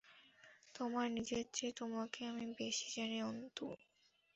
[0.75, 3.65] তোমার নিজের চেয়ে তোমাকে আমি বেশি জানি অন্তু।